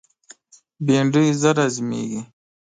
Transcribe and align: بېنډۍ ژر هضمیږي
بېنډۍ 0.85 1.27
ژر 1.41 1.57
هضمیږي 1.65 2.21